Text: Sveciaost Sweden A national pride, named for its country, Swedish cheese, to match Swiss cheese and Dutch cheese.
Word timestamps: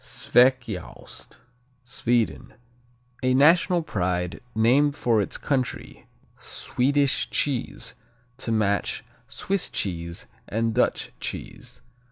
Sveciaost 0.03 1.37
Sweden 1.83 2.55
A 3.21 3.35
national 3.35 3.83
pride, 3.83 4.41
named 4.55 4.95
for 4.95 5.21
its 5.21 5.37
country, 5.37 6.07
Swedish 6.35 7.29
cheese, 7.29 7.93
to 8.37 8.51
match 8.51 9.03
Swiss 9.27 9.69
cheese 9.69 10.25
and 10.49 10.73
Dutch 10.73 11.11
cheese. 11.19 11.83